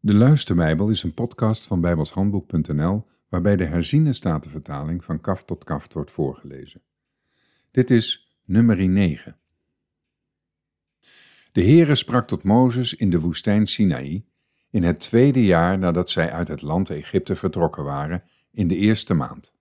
De 0.00 0.14
Luisterbijbel 0.14 0.88
is 0.88 1.02
een 1.02 1.14
podcast 1.14 1.66
van 1.66 1.80
bijbelshandboek.nl 1.80 3.06
waarbij 3.28 3.56
de 3.56 3.64
herziene 3.64 4.12
statenvertaling 4.12 5.04
van 5.04 5.20
kaf 5.20 5.44
tot 5.44 5.64
kaft 5.64 5.92
wordt 5.92 6.10
voorgelezen. 6.10 6.82
Dit 7.70 7.90
is 7.90 8.38
nummer 8.44 8.88
9. 8.88 9.36
De 11.52 11.62
Heere 11.62 11.94
sprak 11.94 12.26
tot 12.26 12.42
Mozes 12.42 12.94
in 12.94 13.10
de 13.10 13.20
woestijn 13.20 13.66
Sinaï 13.66 14.24
in 14.70 14.82
het 14.82 15.00
tweede 15.00 15.44
jaar 15.44 15.78
nadat 15.78 16.10
zij 16.10 16.32
uit 16.32 16.48
het 16.48 16.62
land 16.62 16.90
Egypte 16.90 17.36
vertrokken 17.36 17.84
waren 17.84 18.22
in 18.50 18.68
de 18.68 18.76
eerste 18.76 19.14
maand. 19.14 19.54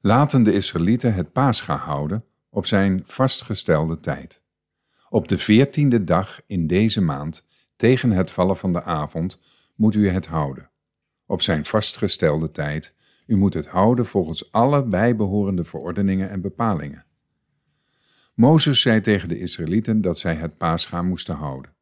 Laten 0.00 0.42
de 0.42 0.52
Israëlieten 0.52 1.14
het 1.14 1.32
Pascha 1.32 1.76
houden 1.76 2.24
op 2.48 2.66
zijn 2.66 3.02
vastgestelde 3.06 4.00
tijd. 4.00 4.42
Op 5.08 5.28
de 5.28 5.38
veertiende 5.38 6.04
dag 6.04 6.40
in 6.46 6.66
deze 6.66 7.00
maand 7.00 7.50
tegen 7.82 8.10
het 8.10 8.30
vallen 8.30 8.56
van 8.56 8.72
de 8.72 8.82
avond 8.82 9.40
moet 9.74 9.94
u 9.94 10.08
het 10.08 10.26
houden. 10.26 10.70
Op 11.26 11.42
zijn 11.42 11.64
vastgestelde 11.64 12.50
tijd, 12.50 12.94
u 13.26 13.36
moet 13.36 13.54
het 13.54 13.66
houden 13.66 14.06
volgens 14.06 14.52
alle 14.52 14.84
bijbehorende 14.84 15.64
verordeningen 15.64 16.30
en 16.30 16.40
bepalingen. 16.40 17.04
Mozes 18.34 18.80
zei 18.80 19.00
tegen 19.00 19.28
de 19.28 19.38
Israëlieten 19.38 20.00
dat 20.00 20.18
zij 20.18 20.34
het 20.34 20.56
paascha 20.56 21.02
moesten 21.02 21.34
houden. 21.34 21.74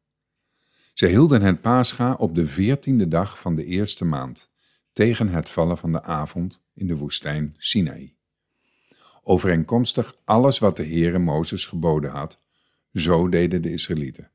Zij 0.93 1.09
hielden 1.09 1.41
het 1.41 1.61
paascha 1.61 2.13
op 2.13 2.35
de 2.35 2.45
veertiende 2.45 3.07
dag 3.07 3.39
van 3.39 3.55
de 3.55 3.65
eerste 3.65 4.05
maand, 4.05 4.51
tegen 4.93 5.27
het 5.27 5.49
vallen 5.49 5.77
van 5.77 5.91
de 5.91 6.03
avond 6.03 6.63
in 6.73 6.87
de 6.87 6.95
woestijn 6.95 7.55
Sinaï. 7.57 8.15
Overeenkomstig 9.23 10.15
alles 10.25 10.59
wat 10.59 10.77
de 10.77 10.85
Heere 10.85 11.19
Mozes 11.19 11.65
geboden 11.65 12.11
had, 12.11 12.39
zo 12.93 13.29
deden 13.29 13.61
de 13.61 13.71
Israëlieten. 13.71 14.31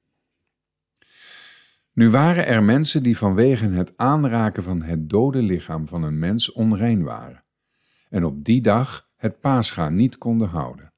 Nu 1.97 2.11
waren 2.11 2.47
er 2.47 2.63
mensen 2.63 3.03
die 3.03 3.19
vanwege 3.19 3.69
het 3.69 3.93
aanraken 3.97 4.63
van 4.63 4.83
het 4.83 5.11
dode 5.11 5.43
lichaam 5.43 5.89
van 5.89 6.03
een 6.03 6.19
mens 6.19 6.53
onrein 6.53 7.03
waren, 7.03 7.45
en 8.09 8.25
op 8.25 8.45
die 8.45 8.61
dag 8.61 9.09
het 9.17 9.41
paascha 9.41 9.89
niet 9.89 10.19
konden 10.19 10.49
houden. 10.49 10.93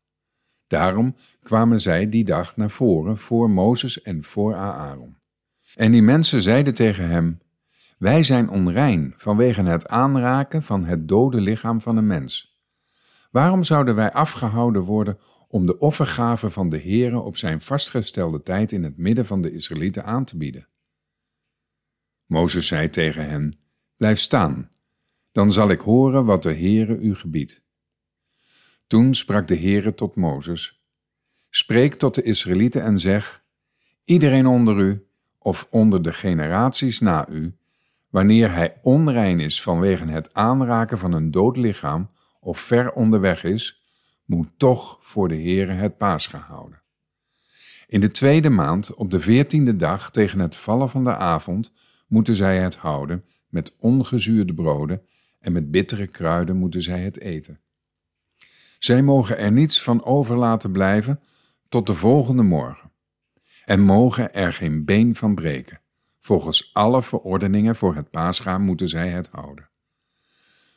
Daarom 0.66 1.14
kwamen 1.42 1.80
zij 1.80 2.08
die 2.08 2.24
dag 2.24 2.56
naar 2.56 2.70
voren 2.70 3.18
voor 3.18 3.50
Mozes 3.50 4.02
en 4.02 4.24
voor 4.24 4.54
Aaron. 4.54 5.16
En 5.74 5.92
die 5.92 6.02
mensen 6.02 6.42
zeiden 6.42 6.74
tegen 6.74 7.08
hem: 7.08 7.38
Wij 7.98 8.22
zijn 8.22 8.48
onrein 8.48 9.14
vanwege 9.16 9.62
het 9.62 9.88
aanraken 9.88 10.62
van 10.62 10.84
het 10.84 11.08
dode 11.08 11.40
lichaam 11.40 11.80
van 11.80 11.96
een 11.96 12.06
mens. 12.06 12.60
Waarom 13.30 13.64
zouden 13.64 13.94
wij 13.94 14.12
afgehouden 14.12 14.82
worden 14.82 15.18
om 15.48 15.66
de 15.66 15.78
offergave 15.78 16.50
van 16.50 16.68
de 16.68 16.80
Heere 16.80 17.20
op 17.20 17.36
zijn 17.36 17.60
vastgestelde 17.60 18.42
tijd 18.42 18.72
in 18.72 18.82
het 18.82 18.96
midden 18.96 19.26
van 19.26 19.40
de 19.40 19.52
Israëlieten 19.52 20.04
aan 20.04 20.24
te 20.24 20.36
bieden? 20.36 20.68
Mozes 22.28 22.66
zei 22.66 22.90
tegen 22.90 23.28
hen, 23.28 23.58
Blijf 23.96 24.18
staan, 24.18 24.70
dan 25.32 25.52
zal 25.52 25.70
ik 25.70 25.80
horen 25.80 26.24
wat 26.24 26.42
de 26.42 26.54
Heere 26.54 26.96
u 26.96 27.14
gebiedt. 27.14 27.62
Toen 28.86 29.14
sprak 29.14 29.48
de 29.48 29.56
Heere 29.56 29.94
tot 29.94 30.14
Mozes, 30.14 30.82
Spreek 31.50 31.94
tot 31.94 32.14
de 32.14 32.22
Israëlieten 32.22 32.82
en 32.82 32.98
zeg, 32.98 33.44
Iedereen 34.04 34.46
onder 34.46 34.78
u, 34.78 35.06
of 35.38 35.66
onder 35.70 36.02
de 36.02 36.12
generaties 36.12 37.00
na 37.00 37.28
u, 37.28 37.56
wanneer 38.08 38.52
hij 38.52 38.78
onrein 38.82 39.40
is 39.40 39.62
vanwege 39.62 40.06
het 40.06 40.34
aanraken 40.34 40.98
van 40.98 41.12
een 41.12 41.30
dood 41.30 41.56
lichaam 41.56 42.10
of 42.40 42.58
ver 42.60 42.92
onderweg 42.92 43.44
is, 43.44 43.82
moet 44.24 44.48
toch 44.56 44.98
voor 45.00 45.28
de 45.28 45.34
Heere 45.34 45.72
het 45.72 45.96
paas 45.96 46.26
houden. 46.28 46.82
In 47.86 48.00
de 48.00 48.10
tweede 48.10 48.50
maand, 48.50 48.94
op 48.94 49.10
de 49.10 49.20
veertiende 49.20 49.76
dag 49.76 50.10
tegen 50.10 50.38
het 50.38 50.56
vallen 50.56 50.90
van 50.90 51.04
de 51.04 51.16
avond, 51.16 51.72
moeten 52.08 52.34
zij 52.34 52.58
het 52.58 52.76
houden, 52.76 53.24
met 53.48 53.76
ongezuurde 53.78 54.54
broden 54.54 55.02
en 55.40 55.52
met 55.52 55.70
bittere 55.70 56.06
kruiden 56.06 56.56
moeten 56.56 56.82
zij 56.82 57.00
het 57.00 57.20
eten. 57.20 57.60
Zij 58.78 59.02
mogen 59.02 59.38
er 59.38 59.52
niets 59.52 59.82
van 59.82 60.04
over 60.04 60.36
laten 60.36 60.72
blijven 60.72 61.20
tot 61.68 61.86
de 61.86 61.94
volgende 61.94 62.42
morgen, 62.42 62.92
en 63.64 63.80
mogen 63.80 64.34
er 64.34 64.52
geen 64.52 64.84
been 64.84 65.14
van 65.14 65.34
breken. 65.34 65.80
Volgens 66.20 66.74
alle 66.74 67.02
verordeningen 67.02 67.76
voor 67.76 67.94
het 67.94 68.10
paascha 68.10 68.58
moeten 68.58 68.88
zij 68.88 69.08
het 69.08 69.28
houden. 69.32 69.68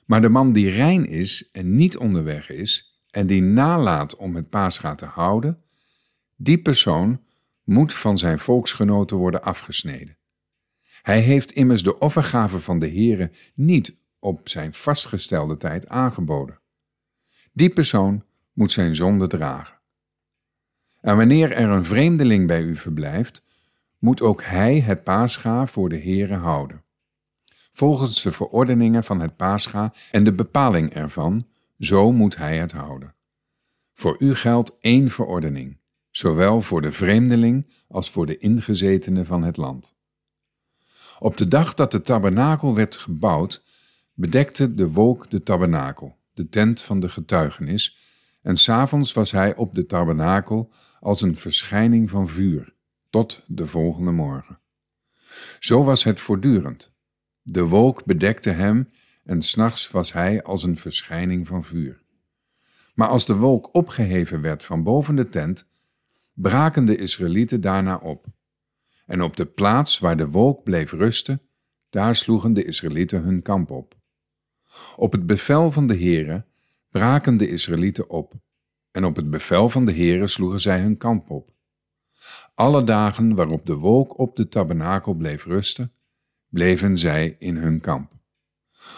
Maar 0.05 0.21
de 0.21 0.29
man 0.29 0.53
die 0.53 0.69
rein 0.69 1.05
is 1.05 1.49
en 1.51 1.75
niet 1.75 1.97
onderweg 1.97 2.49
is, 2.49 3.01
en 3.09 3.27
die 3.27 3.41
nalaat 3.41 4.15
om 4.15 4.35
het 4.35 4.49
paascha 4.49 4.95
te 4.95 5.05
houden, 5.05 5.63
die 6.35 6.61
persoon 6.61 7.21
moet 7.63 7.93
van 7.93 8.17
zijn 8.17 8.39
volksgenoten 8.39 9.17
worden 9.17 9.43
afgesneden. 9.43 10.17
Hij 11.01 11.19
heeft 11.19 11.51
immers 11.51 11.83
de 11.83 11.99
offergave 11.99 12.59
van 12.59 12.79
de 12.79 12.87
Heere 12.87 13.31
niet 13.53 13.99
op 14.19 14.49
zijn 14.49 14.73
vastgestelde 14.73 15.57
tijd 15.57 15.87
aangeboden. 15.87 16.59
Die 17.53 17.73
persoon 17.73 18.23
moet 18.53 18.71
zijn 18.71 18.95
zonde 18.95 19.27
dragen. 19.27 19.79
En 21.01 21.17
wanneer 21.17 21.51
er 21.51 21.69
een 21.69 21.85
vreemdeling 21.85 22.47
bij 22.47 22.61
u 22.61 22.75
verblijft, 22.75 23.45
moet 23.99 24.21
ook 24.21 24.43
hij 24.43 24.79
het 24.79 25.03
paascha 25.03 25.67
voor 25.67 25.89
de 25.89 25.99
Heere 25.99 26.35
houden. 26.35 26.83
Volgens 27.73 28.21
de 28.21 28.31
verordeningen 28.31 29.03
van 29.03 29.19
het 29.19 29.35
paascha 29.35 29.93
en 30.11 30.23
de 30.23 30.33
bepaling 30.33 30.93
ervan, 30.93 31.47
zo 31.79 32.11
moet 32.11 32.37
hij 32.37 32.57
het 32.57 32.71
houden. 32.71 33.15
Voor 33.93 34.15
u 34.19 34.35
geldt 34.35 34.77
één 34.79 35.09
verordening, 35.09 35.77
zowel 36.09 36.61
voor 36.61 36.81
de 36.81 36.91
vreemdeling 36.91 37.67
als 37.87 38.09
voor 38.09 38.25
de 38.25 38.37
ingezetene 38.37 39.25
van 39.25 39.43
het 39.43 39.57
land. 39.57 39.95
Op 41.23 41.37
de 41.37 41.47
dag 41.47 41.73
dat 41.73 41.91
de 41.91 42.01
tabernakel 42.01 42.75
werd 42.75 42.95
gebouwd, 42.95 43.63
bedekte 44.13 44.75
de 44.75 44.91
wolk 44.91 45.29
de 45.29 45.43
tabernakel, 45.43 46.17
de 46.33 46.49
tent 46.49 46.81
van 46.81 46.99
de 46.99 47.09
getuigenis, 47.09 47.97
en 48.41 48.55
s'avonds 48.55 49.13
was 49.13 49.31
hij 49.31 49.55
op 49.55 49.75
de 49.75 49.85
tabernakel 49.85 50.71
als 50.99 51.21
een 51.21 51.35
verschijning 51.37 52.09
van 52.09 52.27
vuur, 52.27 52.73
tot 53.09 53.43
de 53.47 53.67
volgende 53.67 54.11
morgen. 54.11 54.59
Zo 55.59 55.83
was 55.83 56.03
het 56.03 56.21
voortdurend. 56.21 56.93
De 57.41 57.63
wolk 57.63 58.05
bedekte 58.05 58.49
hem 58.49 58.89
en 59.23 59.41
s'nachts 59.41 59.91
was 59.91 60.13
hij 60.13 60.43
als 60.43 60.63
een 60.63 60.77
verschijning 60.77 61.47
van 61.47 61.63
vuur. 61.63 62.01
Maar 62.93 63.07
als 63.07 63.25
de 63.25 63.35
wolk 63.35 63.75
opgeheven 63.75 64.41
werd 64.41 64.63
van 64.63 64.83
boven 64.83 65.15
de 65.15 65.29
tent, 65.29 65.69
braken 66.33 66.85
de 66.85 66.97
Israëlieten 66.97 67.61
daarna 67.61 67.95
op. 67.95 68.25
En 69.11 69.21
op 69.21 69.35
de 69.35 69.45
plaats 69.45 69.99
waar 69.99 70.17
de 70.17 70.29
wolk 70.29 70.63
bleef 70.63 70.91
rusten, 70.91 71.41
daar 71.89 72.15
sloegen 72.15 72.53
de 72.53 72.63
Israëlieten 72.63 73.23
hun 73.23 73.41
kamp 73.41 73.71
op. 73.71 73.95
Op 74.95 75.11
het 75.11 75.25
bevel 75.25 75.71
van 75.71 75.87
de 75.87 75.97
Heere 75.97 76.45
braken 76.89 77.37
de 77.37 77.47
Israëlieten 77.47 78.09
op, 78.09 78.33
en 78.91 79.05
op 79.05 79.15
het 79.15 79.29
bevel 79.29 79.69
van 79.69 79.85
de 79.85 79.91
Heere 79.91 80.27
sloegen 80.27 80.61
zij 80.61 80.81
hun 80.81 80.97
kamp 80.97 81.29
op. 81.29 81.53
Alle 82.55 82.83
dagen 82.83 83.35
waarop 83.35 83.65
de 83.65 83.75
wolk 83.75 84.19
op 84.19 84.35
de 84.35 84.47
tabernakel 84.47 85.13
bleef 85.13 85.45
rusten, 85.45 85.91
bleven 86.49 86.97
zij 86.97 87.35
in 87.39 87.55
hun 87.55 87.81
kamp. 87.81 88.11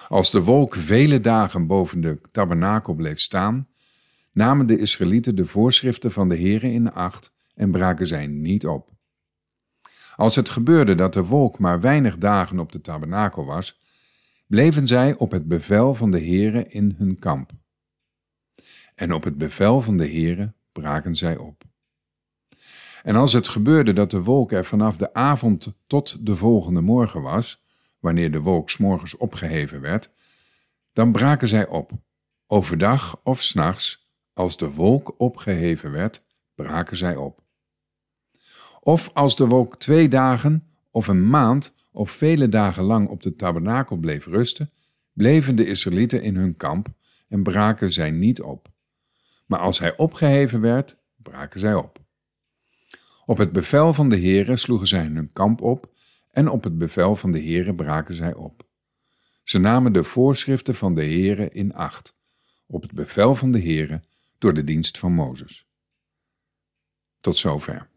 Als 0.07 0.31
de 0.31 0.41
wolk 0.41 0.75
vele 0.75 1.21
dagen 1.21 1.67
boven 1.67 2.01
de 2.01 2.21
tabernakel 2.31 2.93
bleef 2.93 3.19
staan, 3.19 3.67
namen 4.31 4.67
de 4.67 4.77
Israëlieten 4.77 5.35
de 5.35 5.45
voorschriften 5.45 6.11
van 6.11 6.29
de 6.29 6.37
Heere 6.37 6.71
in 6.71 6.91
acht 6.91 7.33
en 7.55 7.71
braken 7.71 8.07
zij 8.07 8.27
niet 8.27 8.67
op. 8.67 8.91
Als 10.15 10.35
het 10.35 10.49
gebeurde 10.49 10.95
dat 10.95 11.13
de 11.13 11.25
wolk 11.25 11.59
maar 11.59 11.81
weinig 11.81 12.17
dagen 12.17 12.59
op 12.59 12.71
de 12.71 12.81
tabernakel 12.81 13.45
was, 13.45 13.81
bleven 14.47 14.87
zij 14.87 15.15
op 15.15 15.31
het 15.31 15.47
bevel 15.47 15.95
van 15.95 16.11
de 16.11 16.19
Heere 16.19 16.67
in 16.67 16.95
hun 16.97 17.19
kamp. 17.19 17.51
En 18.95 19.13
op 19.13 19.23
het 19.23 19.37
bevel 19.37 19.81
van 19.81 19.97
de 19.97 20.07
Heere 20.07 20.53
braken 20.71 21.15
zij 21.15 21.37
op. 21.37 21.63
En 23.03 23.15
als 23.15 23.33
het 23.33 23.47
gebeurde 23.47 23.93
dat 23.93 24.11
de 24.11 24.23
wolk 24.23 24.51
er 24.51 24.65
vanaf 24.65 24.97
de 24.97 25.13
avond 25.13 25.77
tot 25.87 26.25
de 26.25 26.35
volgende 26.35 26.81
morgen 26.81 27.21
was, 27.21 27.63
wanneer 27.99 28.31
de 28.31 28.39
wolk 28.39 28.69
s'morgens 28.69 29.17
opgeheven 29.17 29.81
werd, 29.81 30.09
dan 30.93 31.11
braken 31.11 31.47
zij 31.47 31.67
op, 31.67 31.91
overdag 32.47 33.19
of 33.23 33.41
s'nachts, 33.41 34.11
als 34.33 34.57
de 34.57 34.71
wolk 34.71 35.15
opgeheven 35.17 35.91
werd, 35.91 36.23
braken 36.55 36.97
zij 36.97 37.15
op. 37.15 37.42
Of 38.83 39.09
als 39.13 39.35
de 39.35 39.47
wolk 39.47 39.79
twee 39.79 40.07
dagen 40.07 40.67
of 40.91 41.07
een 41.07 41.29
maand 41.29 41.75
of 41.91 42.11
vele 42.11 42.49
dagen 42.49 42.83
lang 42.83 43.09
op 43.09 43.21
de 43.21 43.35
tabernakel 43.35 43.97
bleef 43.97 44.25
rusten, 44.25 44.71
bleven 45.13 45.55
de 45.55 45.65
Israëlieten 45.65 46.21
in 46.21 46.35
hun 46.35 46.57
kamp 46.57 46.87
en 47.27 47.43
braken 47.43 47.91
zij 47.91 48.11
niet 48.11 48.41
op. 48.41 48.71
Maar 49.45 49.59
als 49.59 49.79
hij 49.79 49.97
opgeheven 49.97 50.61
werd, 50.61 50.97
braken 51.15 51.59
zij 51.59 51.75
op. 51.75 52.01
Op 53.25 53.37
het 53.37 53.51
bevel 53.51 53.93
van 53.93 54.09
de 54.09 54.19
Heere 54.19 54.57
sloegen 54.57 54.87
zij 54.87 55.05
hun 55.05 55.33
kamp 55.33 55.61
op 55.61 55.93
en 56.31 56.49
op 56.49 56.63
het 56.63 56.77
bevel 56.77 57.15
van 57.15 57.31
de 57.31 57.39
Heere 57.39 57.75
braken 57.75 58.15
zij 58.15 58.33
op. 58.33 58.67
Ze 59.43 59.57
namen 59.57 59.93
de 59.93 60.03
voorschriften 60.03 60.75
van 60.75 60.95
de 60.95 61.03
Heere 61.03 61.49
in 61.49 61.73
acht, 61.73 62.17
op 62.65 62.81
het 62.81 62.91
bevel 62.91 63.35
van 63.35 63.51
de 63.51 63.59
Heere 63.59 64.03
door 64.37 64.53
de 64.53 64.63
dienst 64.63 64.97
van 64.97 65.13
Mozes. 65.13 65.67
Tot 67.19 67.37
zover. 67.37 67.91